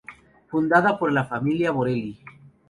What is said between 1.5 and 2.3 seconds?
Borelli.